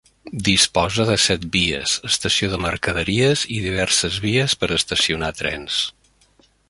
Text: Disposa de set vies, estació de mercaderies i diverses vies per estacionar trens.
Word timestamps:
Disposa 0.45 1.03
de 1.09 1.17
set 1.25 1.43
vies, 1.55 1.93
estació 2.09 2.49
de 2.53 2.59
mercaderies 2.63 3.43
i 3.57 3.59
diverses 3.67 4.19
vies 4.25 4.57
per 4.63 4.71
estacionar 4.79 5.31
trens. 5.43 5.79